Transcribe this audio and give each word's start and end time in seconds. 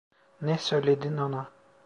Ne 0.41 0.57
söyledin 0.57 1.17
ona? 1.17 1.49